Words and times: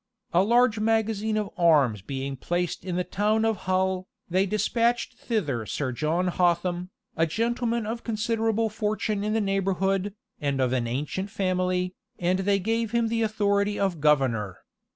A 0.33 0.41
large 0.41 0.79
magazine 0.79 1.37
of 1.37 1.51
arms 1.59 2.01
being 2.01 2.35
placed 2.35 2.83
in 2.83 2.95
the 2.95 3.03
town 3.03 3.45
of 3.45 3.55
Hull, 3.69 4.07
they 4.27 4.47
despatched 4.47 5.13
thither 5.15 5.63
Sir 5.67 5.91
John 5.91 6.29
Hotham, 6.29 6.89
a 7.15 7.27
gentleman 7.27 7.85
of 7.85 8.03
considerable 8.03 8.67
fortune 8.71 9.23
in 9.23 9.33
the 9.33 9.39
neighborhood, 9.39 10.15
and 10.39 10.59
of 10.59 10.73
an 10.73 10.87
ancient 10.87 11.29
family, 11.29 11.93
and 12.17 12.39
they 12.39 12.57
gave 12.57 12.89
him 12.93 13.09
the 13.09 13.21
authority 13.21 13.79
of 13.79 14.01
governor. 14.01 14.61